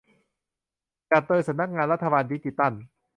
[1.11, 2.73] จัดโดยสำนักงานรัฐบาลดิจิทัล